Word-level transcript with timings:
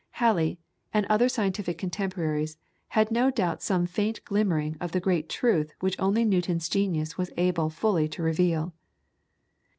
Halley, 0.13 0.57
and 0.91 1.05
other 1.11 1.29
scientific 1.29 1.77
contemporaries, 1.77 2.57
had 2.87 3.11
no 3.11 3.29
doubt 3.29 3.61
some 3.61 3.85
faint 3.85 4.25
glimmering 4.25 4.75
of 4.81 4.93
the 4.93 4.99
great 4.99 5.29
truth 5.29 5.75
which 5.79 5.95
only 5.99 6.25
Newton's 6.25 6.67
genius 6.67 7.19
was 7.19 7.29
able 7.37 7.69
fully 7.69 8.07
to 8.07 8.23
reveal. 8.23 8.73